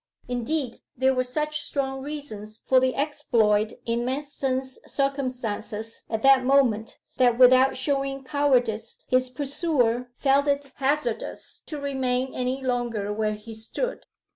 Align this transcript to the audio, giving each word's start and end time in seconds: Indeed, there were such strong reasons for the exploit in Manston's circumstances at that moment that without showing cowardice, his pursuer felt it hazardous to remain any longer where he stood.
Indeed, 0.27 0.81
there 0.97 1.13
were 1.13 1.23
such 1.23 1.61
strong 1.61 2.01
reasons 2.01 2.63
for 2.65 2.79
the 2.79 2.95
exploit 2.95 3.73
in 3.85 3.99
Manston's 4.03 4.79
circumstances 4.91 6.05
at 6.09 6.23
that 6.23 6.43
moment 6.43 6.97
that 7.17 7.37
without 7.37 7.77
showing 7.77 8.23
cowardice, 8.23 8.99
his 9.09 9.29
pursuer 9.29 10.09
felt 10.17 10.47
it 10.47 10.71
hazardous 10.77 11.61
to 11.67 11.79
remain 11.79 12.33
any 12.33 12.63
longer 12.63 13.13
where 13.13 13.35
he 13.35 13.53
stood. 13.53 14.07